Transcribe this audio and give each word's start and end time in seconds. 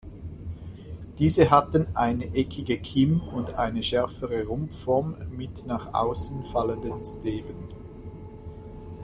Diese 1.19 1.51
hatten 1.51 1.95
eine 1.95 2.33
eckige 2.33 2.79
Kimm 2.79 3.19
und 3.21 3.53
eine 3.53 3.83
schärfere 3.83 4.47
Rumpfform 4.47 5.15
mit 5.29 5.67
nach 5.67 5.93
außen 5.93 6.43
fallenden 6.45 7.05
Steven. 7.05 7.67